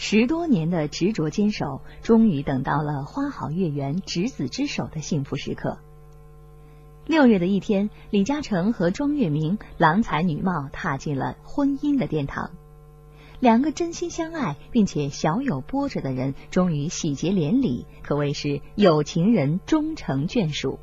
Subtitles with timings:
[0.00, 5.76] 十多年的执着坚守，终于等到了花好月圆、执子之手的幸福时刻。
[7.04, 12.52] 六月的一天，李嘉诚和庄月明郎才女貌，踏进了婚姻的殿堂。
[13.40, 20.78] 两个真心相爱并且小有波折的人，终于喜结连理，可谓是有情人终成眷属。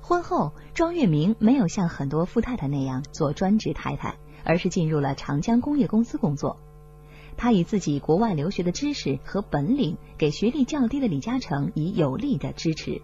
[0.00, 6.56] 婚后，庄月明没有像很多富太太那样做专职太太，而是进入了长江工业公司工作。
[7.42, 13.02] 他以自己国外留学的知识和本领，给学历较低的李嘉诚以有力的支持。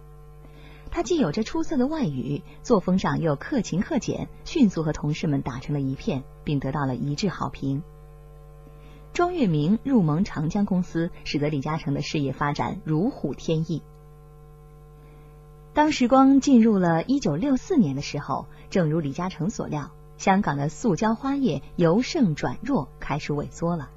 [0.89, 7.83] 他既有着出色的外语，作风上又克勤克俭，迅速和同事们打成了一片，并得到了一致好评。
[9.11, 13.81] 庄月明入盟长江公司，使得李嘉诚的事业发展如虎添翼。
[15.73, 23.89] 当时光进入了一九六四年的时候，正如李嘉诚所料，香港的塑胶花业由盛转弱，开始萎缩了。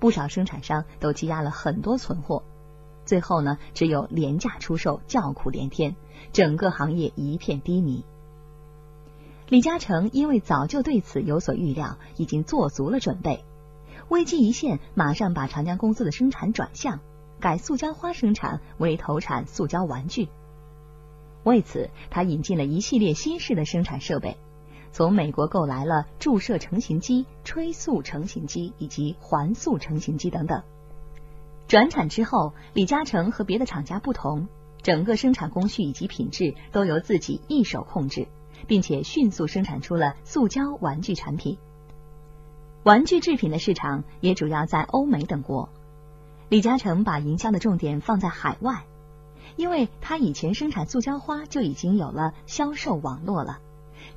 [0.00, 2.42] 不少生产商都积压了很多存货，
[3.04, 5.96] 最后呢，只有廉价出售，叫苦连天，
[6.32, 8.04] 整个行业一片低迷。
[9.48, 13.44] 李嘉诚因为早就对此有所预料，已经做足了准备，
[14.08, 17.00] 危机一现，马上把长江公司的生产转向，
[17.40, 20.28] 改塑胶花生产为投产塑胶玩具。
[21.44, 24.36] 为此，他引进了一系列新式的生产设备，
[24.98, 30.64] 从美国购来了注射成型机、吹塑成型机以及环塑成型机等等。
[31.68, 34.48] 转产之后，李嘉诚和别的厂家不同，
[34.82, 38.26] 整个生产工序以及品质都由自己一手控制，
[38.66, 41.58] 并且迅速生产出了塑胶玩具产品。
[42.82, 45.68] 玩具制品的市场也主要在欧美等国。
[46.48, 48.82] 李嘉诚把营销的重点放在海外。
[49.54, 53.60] 因为他以前生产塑胶花就已经有了销售网络了，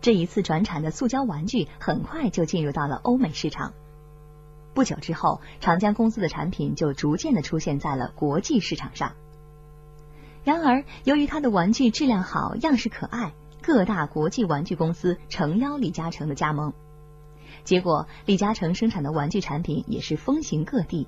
[0.01, 3.73] 这一次转产的塑胶玩具很快就进入到了欧美市场。
[4.73, 9.13] 不久之后，长江公司的产品就逐渐的出现在了国际市场上。
[10.43, 16.73] 然而，由于他的玩具质量好、样式可爱，各大国际玩具公司诚邀李嘉诚的加盟。
[17.63, 21.07] 结果，李嘉诚生产的玩具产品也是风行各地，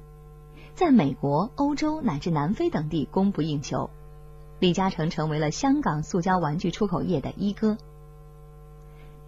[0.75, 3.90] 在美国、欧洲乃至南非等地供不应求。
[4.60, 7.78] 李嘉诚成为了香港塑胶玩具出口业的一哥。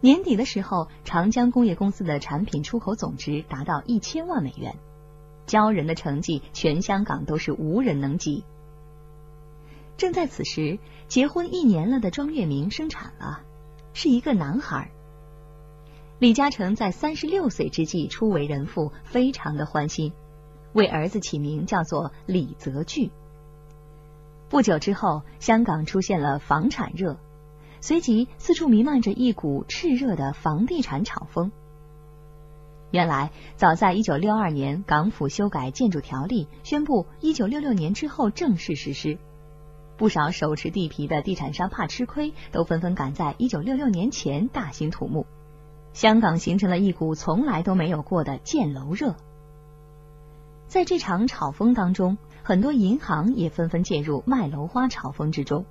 [0.05, 4.75] 年底的时候，长江工业公司的产品出口总值达到一千万美元，
[5.47, 8.43] 骄人的成绩，全香港都是无人能及。
[9.97, 10.77] 正在此时，
[11.07, 13.41] 结婚一年了的庄月明生产了，
[13.95, 14.91] 是一个男孩。
[16.19, 20.13] 李嘉诚在三十六岁之际初为人父，非常的欢心，
[20.73, 23.09] 为儿子起名叫做李泽钜。
[24.49, 27.17] 不久之后，香港出现了房产热，
[27.81, 31.51] 随即四处弥漫着一股炽热的房地产炒风。
[32.91, 39.17] 原来，早在一九六二年，港府修改建筑条例，宣布一九六六年之后正式实施。
[39.97, 45.25] 不少手持地皮的地产商怕吃亏，都纷纷赶在一九六六年前大兴土木。
[45.93, 49.15] 香港形成了一股从来都没有过的建楼热。
[50.67, 52.17] 在这场炒风当中。
[52.47, 55.65] 很多银行也纷纷介入卖楼花炒风之中。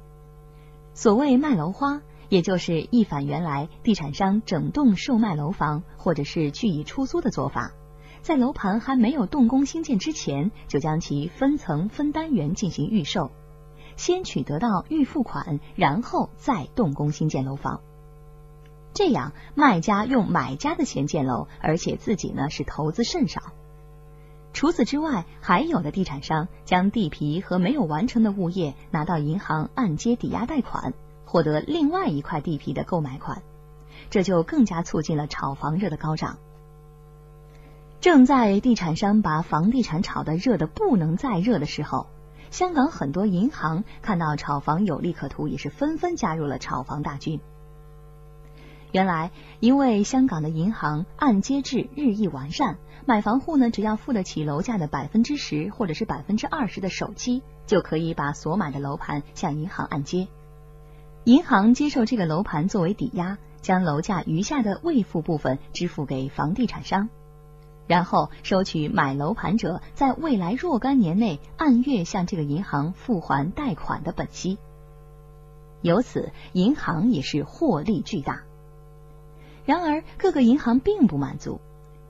[0.95, 7.73] 所谓卖楼花，也就是一反原来地产商整栋售卖楼房或者是去以出租的做法，
[8.23, 13.33] 在楼盘还没有动工兴建之前，就将其分层分单元进行预售，
[13.97, 17.81] 先取得到预付款，然后再动工兴建楼房。
[18.93, 23.43] 这样，卖家用买家的钱建楼，而且自己呢是投资甚少。
[24.55, 30.95] 除此之外，还有的地产商将地皮和没有完成的物业拿到银行按揭抵押贷款，
[31.27, 33.43] 获得另外一块地皮的购买款，
[34.11, 36.39] 这就更加促进了炒房热的高涨。
[38.01, 42.07] 正在地产商把房地产炒得热的不能再热的时候，
[42.53, 47.41] 香港很多银行看到炒房有利可图，也是纷纷加入了炒房大军。
[48.95, 60.29] 原来，因为香港的银行按揭制日益完善，买房户呢只要付得起楼价的百分之十或者是百分之二十的首期，就可以把所买的楼盘向银行按揭。
[61.25, 67.09] 银行接受这个楼盘作为抵押，将楼价余下的未付部分支付给房地产商，
[67.89, 74.57] 然后收取买楼盘者在未来若干年内按月向这个银行付还贷款的本息。
[75.83, 78.45] 由此，银行也是获利巨大。
[79.65, 81.61] 然而，各个银行并不满足，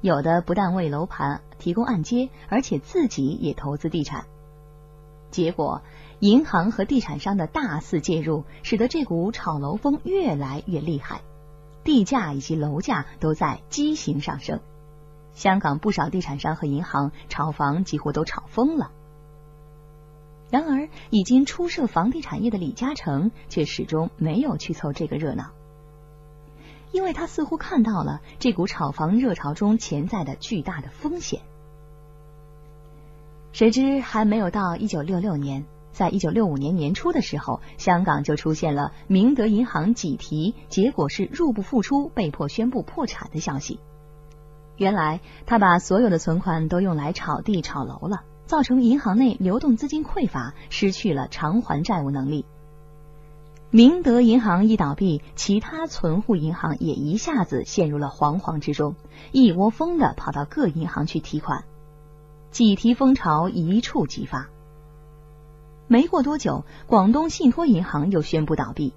[0.00, 4.26] 有的不但为楼盘提供按揭，而且自己也投资地产。
[5.30, 5.82] 结果，
[6.18, 11.22] 银行和地产商的大肆介入，使得这股炒楼风越来越厉害，
[11.84, 14.60] 地价以及楼价都在畸形上升。
[15.34, 18.90] 香港不少地产商和银行炒房几乎都炒疯了。
[20.50, 25.50] 然而，已经出涉房地产业的李嘉诚却始终没有去凑这个热闹，
[26.94, 31.40] 因为他似乎看到了这股炒房热潮中潜在的巨大的风险。
[33.50, 43.80] 谁知还没有到一九六六年，在一九六五年年初的时候，香港就出现了明德银行挤提，结果是入不敷出，被迫宣布破产的消息。
[44.76, 52.46] 原来他把所有的存款都用来炒地炒楼了，造成银行内流动资金匮乏，失去了偿还债务能力。
[53.76, 58.94] 明德银行一倒闭，其他存户银行也一下子陷入了惶惶之中，
[59.32, 61.64] 一窝蜂的跑到各银行去提款。
[62.52, 64.48] 挤提风潮一触即发，
[65.88, 68.92] 没过多久，广东信托银行又宣布倒闭，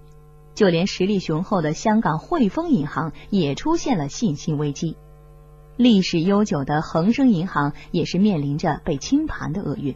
[0.54, 4.96] 就连实力雄厚的香港汇丰银行也出现了信心危机，
[5.76, 9.96] 历史悠久的恒生银行也是面临着被清盘的厄运。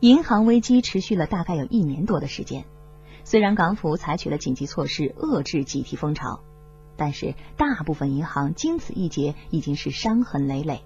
[0.00, 2.64] 银行危机持续了大概有一年多的时间，
[3.28, 6.40] 虽然港府采取了紧急措施遏制挤提风潮，
[6.96, 10.82] 但是大部分银行经此一劫已经是伤痕累累。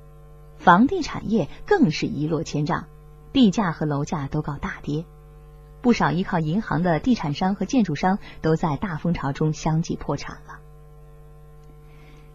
[0.59, 2.87] 房地产业更是一落千丈，
[3.33, 5.05] 地价和楼价都告大跌，
[5.83, 10.59] 不少依靠银行的地产商和建筑商都在大风潮中相继破产了。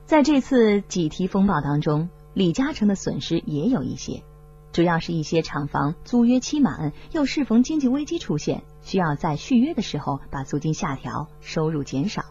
[0.05, 4.23] 在这次挤提风暴当中，李嘉诚的损失也有一些，
[4.71, 12.23] 主要是一些厂房租约期满，又适逢经济危机出现，需要在续约的时候把租金下调，收入减少。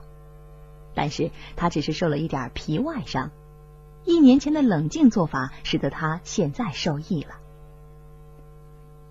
[0.94, 3.31] 但是他只是受了一点皮外伤。
[4.06, 7.35] 一年前的冷静做法，使得他现在受益了。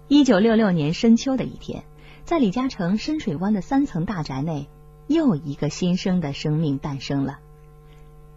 [0.08, 1.84] 一九六六年深秋的一天，
[2.24, 4.68] 在李嘉诚深水湾的三层大宅内，
[5.06, 7.38] 又一个新生的生命诞生了。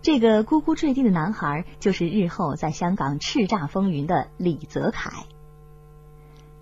[0.02, 5.24] 这个咕咕坠地的男孩，就是日后在香港叱咤风云的李泽楷。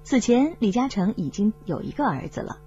[0.08, 2.60] 此前，李嘉诚已经有一个儿子了。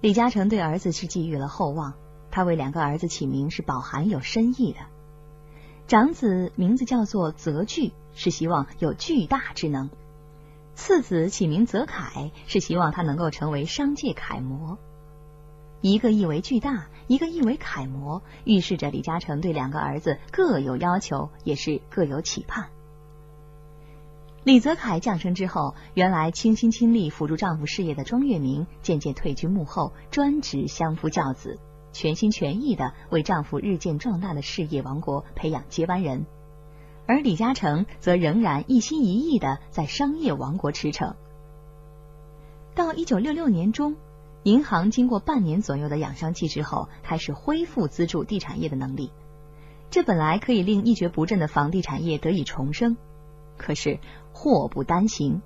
[0.00, 1.94] 李嘉诚对儿子是寄予了厚望，
[2.30, 4.78] 他为两个儿子起名是饱含有深意的。
[5.88, 9.88] 长子名字叫做泽巨，是希望有巨大之能；
[10.76, 14.78] 次子起名泽楷，是希望他能够成为商界楷模。
[15.80, 22.68] 一个意为巨大，一个意为楷模，预示着李嘉诚对两个儿子各有要求，也是各有期盼。
[24.44, 31.60] 李泽楷降生之后，原来倾心倾力辅助丈夫事业的庄月明渐渐退居幕后，专职相夫教子。
[31.92, 36.26] 全心全意的为丈夫日渐壮大的事业王国培养接班人，
[37.06, 41.14] 而李嘉诚则仍然一心一意的在商业王国驰骋。
[42.74, 43.94] 到一九六六年中，
[44.42, 49.12] 银行经过半年左右的养伤期之后，开始恢复资助地产业的能力。
[49.90, 52.96] 这本来可以令一蹶不振的房地产业得以重生，
[53.62, 53.98] 可是
[54.34, 55.40] 祸不单行，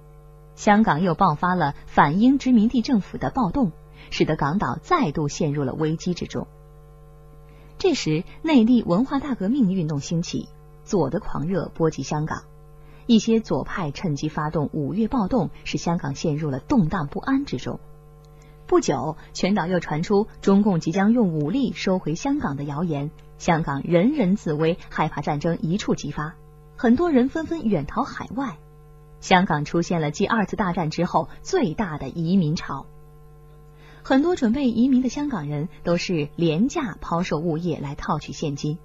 [0.57, 3.71] 香港又爆发了反英殖民地政府的暴动。
[4.09, 6.47] 使得港岛再度陷入了危机之中。
[7.77, 10.49] 这时，内地文化大革命运动兴起，
[10.85, 12.45] 左的狂热波及香港，
[13.07, 17.81] 一些左派趁机发动五月暴动，使香港陷入了动荡不安之中。
[18.67, 26.37] 不久，全岛又传出中共即将用武力收回香港的谣言，香港人人自危，害怕战争一触即发，
[26.77, 28.59] 很多人纷纷远逃海外。
[29.21, 32.87] 香港出现了继二次大战之后最大的移民潮。
[34.03, 38.79] 很多准备移民的香港人都是廉价抛售物业来套取现金，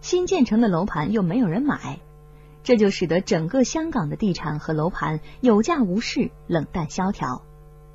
[0.00, 2.00] 新建成的楼盘又没有人买，
[2.64, 7.42] 这就使得整个香港的地产和楼盘有价无市、冷淡萧条，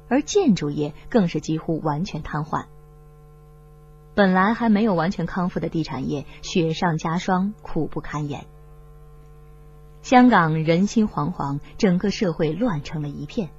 [0.08, 2.66] 而建筑业更是几乎完全瘫痪。
[4.16, 8.46] 本来还没有完全康复的地产业雪上加霜，苦不堪言。
[10.04, 13.52] 香港人心惶惶，整个社会乱成了一片。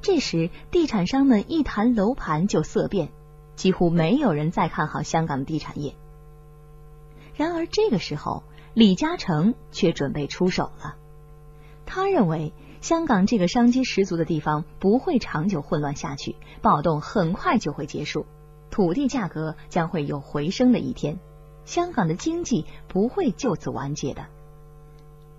[0.00, 3.10] 这时，地产商们一谈楼盘就色变，
[3.56, 5.96] 几乎没有人再看好香港的地产业。
[7.34, 10.94] 然而，这个时候，李嘉诚却准备出手了。
[11.84, 18.24] 他认为，香港这个商机十足的地方不会长久混乱下去，暴动很快就会结束，
[18.70, 21.18] 土地价格将会有回升的一天，
[21.64, 24.26] 香港的经济不会就此完结的。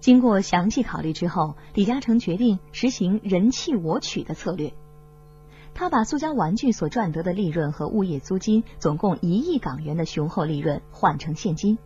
[0.02, 4.74] 经过详细考虑之后，李嘉诚决定实行人弃我取的策略。
[5.76, 11.78] 他把塑胶玩具所赚得的利润和物业租金总共一亿港元的雄厚利润换成现金，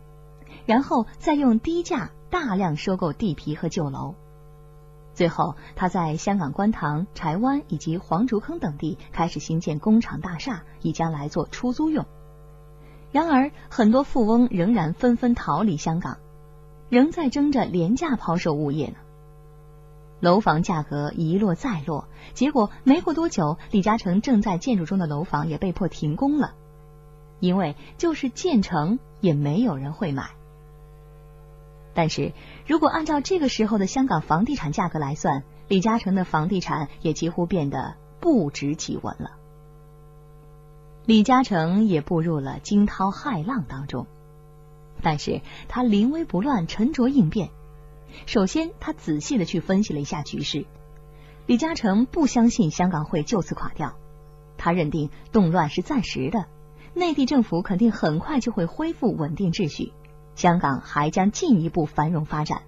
[0.65, 4.15] 然后再用低价大量收购地皮和旧楼。
[5.13, 12.05] 最后，他在香港观塘、柴湾以及黄竹坑等地开始兴建工厂大厦，以将来做出租用。
[13.11, 16.17] 然而，很多富翁仍然纷纷逃离香港。
[16.95, 18.95] 仍在争着廉价抛售物业呢。
[20.21, 26.53] 楼房价格一落再落，结果没过多久，李嘉诚正在建筑中的楼房也被迫停工了，
[27.41, 30.29] 因为就是建成也没有人会买。
[31.93, 32.31] 但是
[32.65, 39.31] 如果按照这个时候的香港房地产价格来算，李嘉诚的房地产也几乎变得不值几文了。
[41.05, 44.07] 李嘉诚也步入了惊涛骇浪当中，
[45.01, 47.49] 但是他临危不乱，沉着应变。
[48.25, 50.65] 首先，他仔细的去分析了一下局势。
[51.45, 53.95] 李嘉诚不相信香港会就此垮掉，
[54.57, 56.45] 他认定动乱是暂时的，
[56.93, 59.93] 内地政府肯定很快就会恢复稳定秩序，
[60.33, 62.63] 香港还将进一步繁荣发展，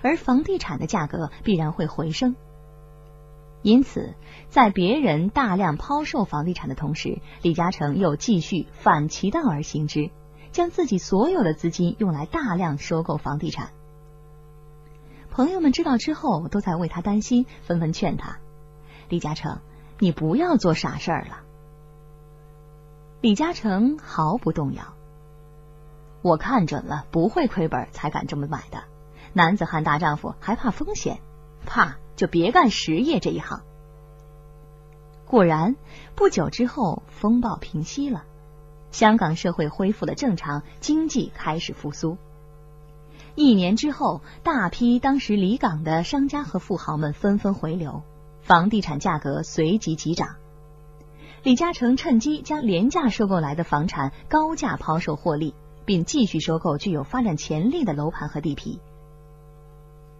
[0.00, 2.34] 而房地产的价格必然会回升。
[3.62, 4.14] 因此，
[4.48, 10.10] 在别人大量抛售房地产的同时，李嘉诚又继续反其道而行之，
[10.54, 13.70] 将自己所有的资金用来大量收购房地产。
[15.28, 18.38] 朋友们知道之后，都在为他担心，纷纷劝他
[19.10, 19.58] ：“李嘉诚，
[19.98, 21.40] 你不要做傻事儿了。”
[23.20, 24.94] 李嘉诚毫不动摇
[26.22, 28.84] ：“我看准了，不会亏本，才敢这么买的。
[29.32, 31.18] 男子汉大丈夫，还怕风险？
[31.66, 33.62] 怕就别干实业这一行。”
[35.26, 35.74] 果然，
[36.14, 38.24] 不久之后，风暴平息了，
[38.94, 42.16] 香港社会恢复了正常，经济开始复苏。
[43.34, 48.04] 一年之后，大批当时离港的商家和富豪们纷纷回流，
[48.40, 50.36] 房地产价格随即急涨。
[51.42, 58.78] 李嘉诚趁机将廉价收购来的房产高价抛售获利，并继续收购具有发展潜力的楼盘和地皮。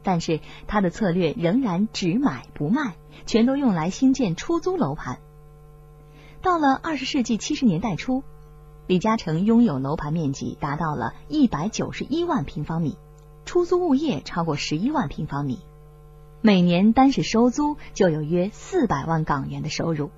[0.03, 5.21] 但是他的策略仍然只买不卖，全都用来新建出租楼盘。
[6.43, 8.25] 到了二十世纪七十年代初，
[8.87, 12.99] 李嘉诚拥有楼盘面积达到了一百九十一万平方米。
[13.47, 15.59] 出租物业超过十一万平方米，
[16.41, 20.11] 每年单是收租就有约四百万港元的收入。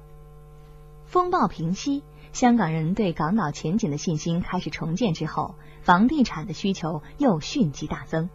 [1.06, 8.30] 风暴平息，香港人对港岛前景的信心开始重建之后，房地产的需求又迅即大增。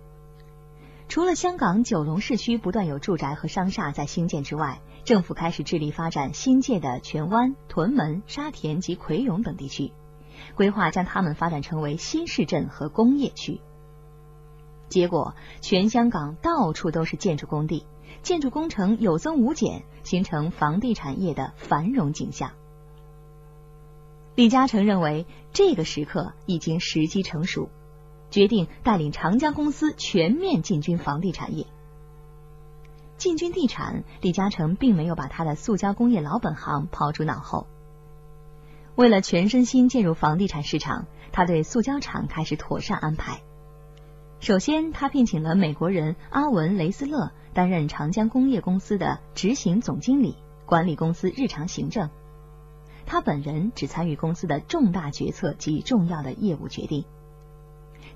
[1.08, 9.94] 除了香港九龙市区不断有住宅和商厦在兴建之外，政府开始致力发展新界的荃湾、屯门、沙田及葵涌等地区，
[10.56, 13.60] 规划将它们发展成为新市镇和工业区。
[14.90, 17.86] 结果，全香港到处都是建筑工地，
[18.24, 22.52] 建筑工程有增无减，形成房地产业的繁荣景象。
[24.36, 27.70] 李嘉诚认为这个时刻已经时机成熟，
[28.30, 31.66] 决定带领长江公司全面进军房地产业。
[33.18, 37.68] 进军地产，李嘉诚并没有把他的塑胶工业老本行抛诸脑后。
[38.96, 43.42] 为了全身心进入房地产市场，他对塑胶厂开始妥善安排。
[44.40, 52.10] 首先，他聘请了美国人阿文·雷斯勒担任长江工业公司的执行总经理，管理公司日常行政。
[53.06, 57.06] 他本人只参与公司的重大决策及重要的业务决定。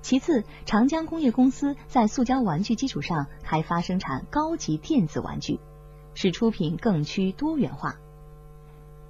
[0.02, 5.58] 其次，长江工业公司在塑胶玩具基础上开发生产高级电子玩具，
[6.14, 7.96] 使出品更趋多元化。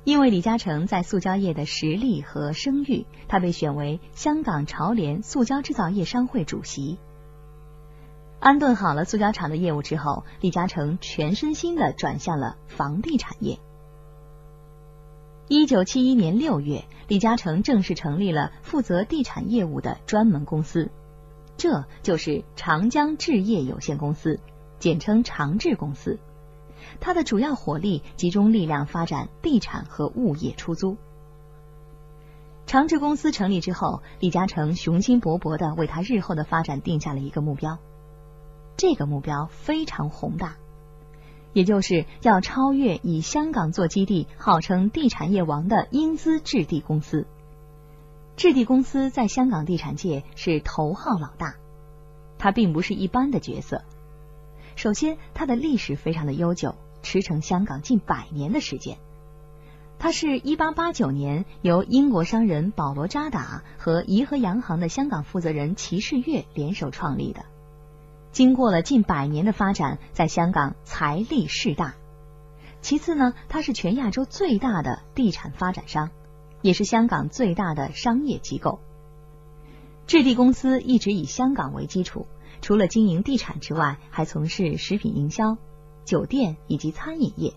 [0.07, 6.97] 因为李嘉诚在塑胶业的实力和声誉，他被选为香港潮联塑胶制造业商会主席。
[8.39, 13.59] 安顿好了塑胶厂的业务之后，李嘉诚全身心的转向了房地产业。
[15.49, 20.89] 一九七一年六月，李嘉诚正式成立了负责地产业务的专门公司，
[21.57, 24.39] 这就是长江置业有限公司，
[24.79, 26.21] 简称长置公司。
[27.01, 30.97] 它的主要火力集中力量发展地产和物业出租。
[32.67, 37.79] 长治公司成立之后，李嘉诚雄心勃勃的为他日后的发展定下了一个目标。
[38.77, 40.57] 这个目标非常宏大，
[41.53, 47.27] 也就是要超越以香港做基地、号称地产业王的英资置地公司。
[48.37, 51.55] 置地公司在香港地产界是头号老大，
[52.37, 53.83] 它并不是一般的角色。
[54.77, 58.99] 首先，它的历史非常的悠久，驰骋香港近百年的时间。
[59.99, 67.47] 它是一八八九年由英国商人保罗扎达和怡和洋行的香港负责人齐世岳联手创立的。
[68.33, 71.95] 经过了近百年的发展，在香港财力势大。
[72.83, 76.11] 其次呢，它是全亚洲最大的地产发展商，
[76.61, 78.79] 也是香港最大的商业机构。
[80.07, 82.27] 置地公司一直以香港为基础，
[82.67, 85.57] 除了经营地产之外，还从事食品营销、
[86.05, 87.55] 酒店以及餐饮业，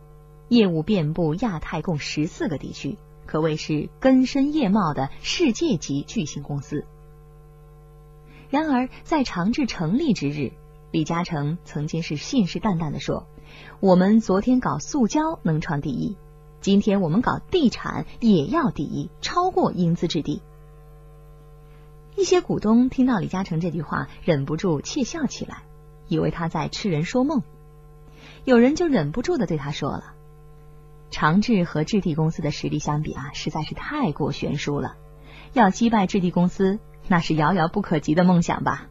[0.50, 6.86] 业务遍布亚太共十四个地区，可谓是根深叶茂的世界级巨型公司。
[8.52, 10.52] 然而，在长治成立之日，
[10.92, 13.26] 李嘉诚曾经是信誓旦旦的说
[13.82, 16.18] ：“我们昨天搞塑胶能创第一，
[16.62, 20.44] 今天我们搞地产也要第一，超过英资置地。”
[22.20, 25.64] 一些股东听到李嘉诚这句话，忍不住窃笑起来，
[26.10, 27.44] 以为他在痴人说梦。
[28.44, 30.16] 有人就忍不住的对他说了
[31.12, 34.98] ：“长治和置地公司的实力相比啊，实在是太过悬殊了，
[35.54, 38.90] 要击败置地公司，那是遥遥不可及的梦想吧。”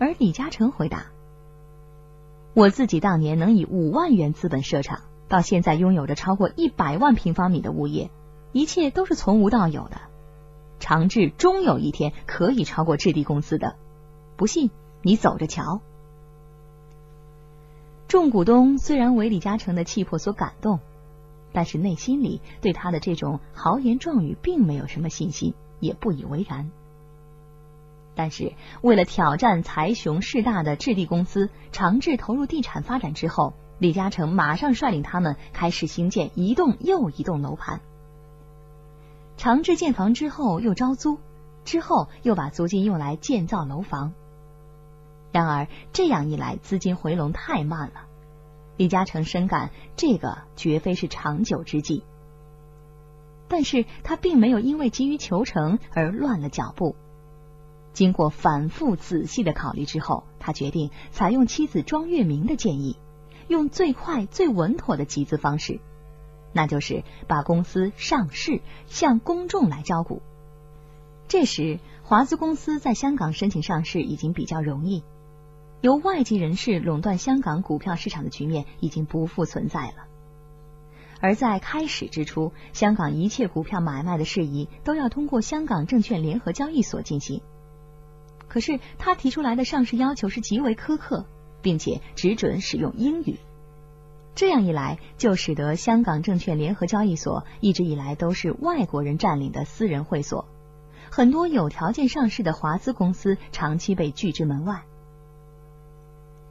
[0.00, 1.08] 而李嘉诚回答
[2.56, 8.10] ：“我自己当年能以五万元资本设厂，到现在拥有着超过一百万平方米的物业，
[8.52, 10.00] 一切都是从无到有的。
[10.80, 13.76] 长治终有一天可以超过置地公司的，
[14.36, 14.72] 不信
[15.02, 15.80] 你走着瞧。”
[18.08, 20.80] 众股东虽然为李嘉诚的气魄所感动，
[21.52, 26.72] 但是内心里对他的这种豪言壮语并没有什么信心，也不以为然。
[28.16, 37.80] 但是为了挑战财雄势大的置地公司，长治投入地产发展之后，李嘉诚马上率领他们开始兴建一栋又一栋楼盘。
[39.40, 41.18] 长治建房之后又招租，
[41.64, 44.12] 之后又把租金用来建造楼房。
[45.32, 48.02] 然而这样一来，资金回笼太慢了。
[48.76, 52.04] 李嘉诚深感这个绝非是长久之计，
[53.48, 56.94] 但是他并没有因为急于求成而乱了脚步。
[57.94, 62.98] 经过反复仔细的考虑之后，他决定采用妻子庄月明的建议，
[63.48, 65.80] 用最快最稳妥的集资方式，
[66.52, 70.22] 那就是把公司上市，向公众来招股。
[71.28, 75.04] 这时，华资公司在香港申请上市已经比较容易。
[75.80, 80.08] 由外籍人士垄断香港股票市场的局面已经不复存在了。
[81.20, 87.42] 而在开始之初，香港一切股票买卖的事宜都要通过香港证券联合交易所进行。
[88.48, 91.26] 可是他提出来的上市要求是极为苛刻，
[91.62, 93.38] 并且只准使用英语。
[94.40, 100.46] 这样一来，就使得香港证券联合交易所一直以来都是外国人占领的私人会所，
[101.10, 104.84] 很多有条件上市的华资公司长期被拒之门外。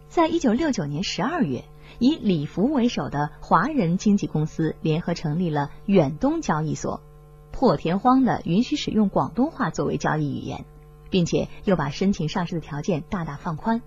[0.08, 1.64] 在一九六九年十二月，
[1.98, 7.02] 以李福为首的华人经纪公司联合成立了远东交易所，
[7.52, 10.64] 破天荒的允许使用广东话作为交易语言，
[11.10, 13.82] 并且又把申请上市的条件大大放宽，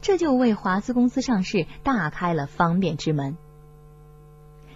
[0.00, 3.36] 这就为华资公司上市大开了方便之门。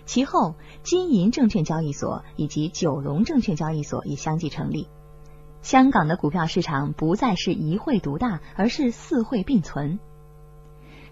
[0.04, 4.88] 其后，金银证券交易所以及九龙证券交易所也相继成立，
[5.62, 10.00] 香港的股票市场不再是一会独大，而是四会并存。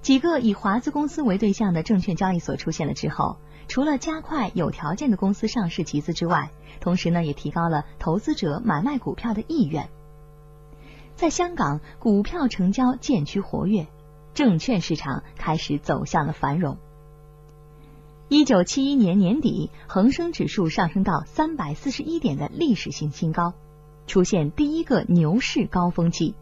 [0.03, 3.37] 几个以华资公司为对象的证券交易所出现了之后，
[3.69, 6.51] 除了加快有条件的公司上市集资之外，
[6.81, 9.89] 同时呢也提高了投资者买卖股票的意愿。
[11.21, 13.89] 在香港，股票成交渐趋活跃，
[14.33, 16.79] 证券市场开始走向了繁荣。
[18.31, 23.53] 一九七一年年底，恒生指数上升到三百四十一点的历史性新高，
[24.07, 26.35] 出现第一个牛市高峰期。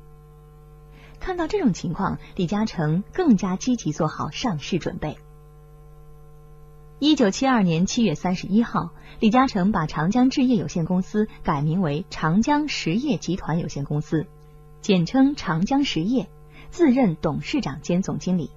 [1.19, 5.19] 看到这种情况，李嘉诚更加积极做好上市准备。
[7.01, 14.29] 一九七二年七月三十一号，李嘉诚把长江置业有限公司改名为长江实业集团有限公司，
[14.81, 16.29] 简称长江实业，
[16.71, 18.51] 自任董事长兼总经理。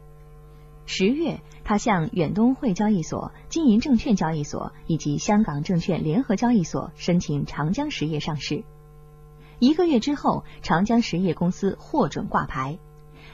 [0.86, 8.64] 十月，他向远东汇交易所、金银证券交易所以及香港证券联合交易所申请长江实业上市。
[9.60, 12.78] 一个月之后，长江实业公司获准挂牌。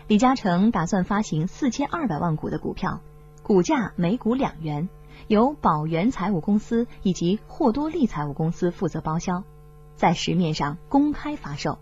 [0.07, 3.01] 李嘉诚打算发行四千二百万股的股票，
[3.43, 4.89] 股价每股两元，
[5.27, 9.43] 由宝源财务公司以及霍多利财务公司负责包销，
[9.95, 11.79] 在市面上公开发售。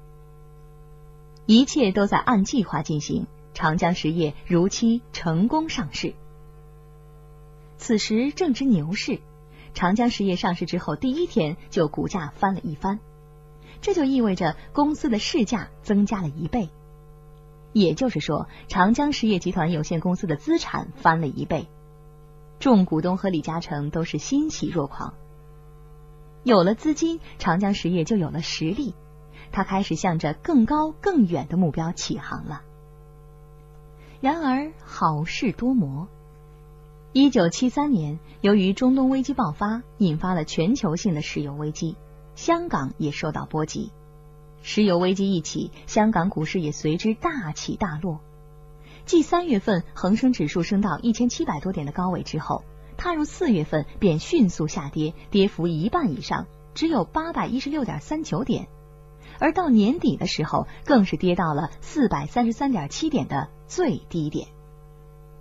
[1.45, 6.13] 一切都在按计划进行，长江实业如期成功上市。
[7.77, 9.19] 此时正值牛市，
[9.73, 12.99] 长江实业上市之后第一天就股价翻了一番。
[13.81, 16.69] 这就意味着公司的市价增加了一倍，
[17.73, 21.67] 也就是说，长江实业集团有限公司的资产翻了一倍。
[22.57, 25.13] 众股东和李嘉诚都是欣喜若狂。
[26.43, 28.95] 有了资金，长江实业就有了实力，
[29.55, 32.61] 他开始向着更高更远的目标起航了。
[34.19, 36.09] 然而好事多磨，
[37.13, 41.95] 一九七三年，由于中东危机爆发，引发了全球性的石油危机。
[42.35, 43.93] 香港也受到波及，
[44.61, 48.19] 石油危机一起，香港股市也随之大起大落。
[49.05, 52.65] 继三月份恒生指数升到一千七百多点的高位之后，
[52.97, 58.67] 踏入四月份便迅速下跌，跌幅一半以上，只有八百一十六点三九点。
[59.39, 64.47] 而到年底的时候，更是跌到了四百三十三点七点的最低点。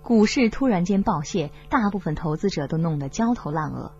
[0.01, 3.91] 股市突然间暴泻，大部分投资者都弄得焦头烂额。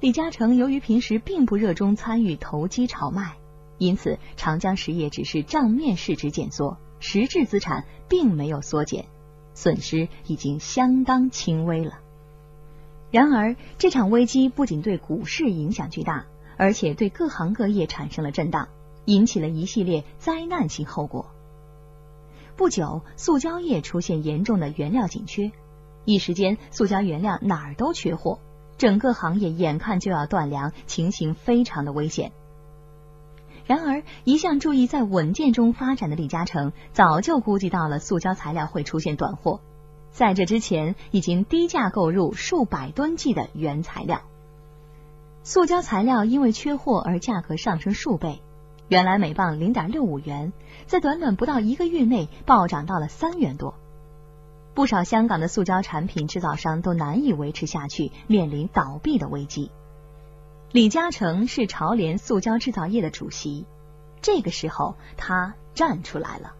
[0.00, 3.36] 李嘉诚由于平时并不热衷参与投机炒卖，
[3.78, 9.06] 因此长江实业只是账面市值减缩，实质资产并没有缩减，
[9.54, 11.98] 损失已经相当轻微了。
[13.10, 18.68] 然而，这场危机不仅对股市影响巨大，而且对各行各业产生了震荡，
[19.08, 21.30] 引起了一系列灾难性后果。
[22.56, 25.50] 不久，塑胶业出现严重的原料紧缺，
[26.04, 28.38] 一时间塑胶原料哪儿都缺货，
[28.76, 32.32] 整个行业眼看就要断粮，情形非常的危险。
[33.64, 39.60] 然而，一向注意在稳健中发展的李嘉诚，早就估计到了塑胶材料会出现短货，
[40.12, 44.20] 在这之前已经低价购入数百吨计的原材料。
[45.44, 48.42] 塑胶材料因为缺货而价格上升数倍。
[48.88, 50.52] 原来每磅零点六五元，
[50.86, 53.74] 在短短不到一个月内暴涨到了三元多，
[54.74, 59.70] 不少香港的塑胶产品制造商都难以维持下去，面临倒闭的危机。
[60.72, 63.66] 李嘉诚是潮联塑胶制造业的主席，
[64.22, 66.54] 这个时候他站出来了。